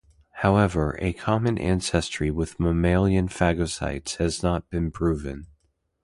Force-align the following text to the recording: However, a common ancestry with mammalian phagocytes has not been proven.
However, 0.37 0.97
a 0.99 1.13
common 1.13 1.59
ancestry 1.59 2.31
with 2.31 2.59
mammalian 2.59 3.27
phagocytes 3.27 4.17
has 4.17 4.41
not 4.41 4.67
been 4.71 4.89
proven. 4.89 5.45